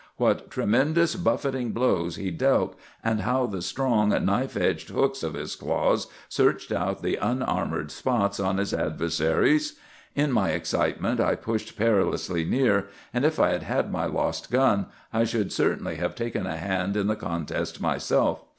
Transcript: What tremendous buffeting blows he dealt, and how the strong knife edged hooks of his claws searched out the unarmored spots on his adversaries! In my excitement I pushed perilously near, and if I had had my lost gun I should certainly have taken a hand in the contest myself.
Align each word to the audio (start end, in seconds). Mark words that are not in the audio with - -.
What 0.17 0.49
tremendous 0.49 1.15
buffeting 1.15 1.73
blows 1.73 2.15
he 2.15 2.31
dealt, 2.31 2.75
and 3.03 3.21
how 3.21 3.45
the 3.45 3.61
strong 3.61 4.09
knife 4.09 4.57
edged 4.57 4.89
hooks 4.89 5.21
of 5.21 5.35
his 5.35 5.55
claws 5.55 6.07
searched 6.27 6.71
out 6.71 7.03
the 7.03 7.17
unarmored 7.17 7.91
spots 7.91 8.39
on 8.39 8.57
his 8.57 8.73
adversaries! 8.73 9.77
In 10.15 10.31
my 10.31 10.53
excitement 10.53 11.19
I 11.19 11.35
pushed 11.35 11.77
perilously 11.77 12.43
near, 12.43 12.87
and 13.13 13.23
if 13.23 13.39
I 13.39 13.49
had 13.49 13.61
had 13.61 13.91
my 13.91 14.05
lost 14.07 14.49
gun 14.49 14.87
I 15.13 15.23
should 15.23 15.53
certainly 15.53 15.97
have 15.97 16.15
taken 16.15 16.47
a 16.47 16.57
hand 16.57 16.97
in 16.97 17.05
the 17.05 17.15
contest 17.15 17.79
myself. 17.79 18.41